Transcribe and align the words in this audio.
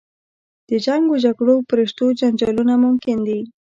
د 0.69 0.71
جنګ 0.85 1.03
و 1.09 1.21
جګړو 1.25 1.55
په 1.67 1.73
رشتو 1.79 2.05
جنجالونه 2.19 2.73
ممکن 2.85 3.17
دي. 3.27 3.41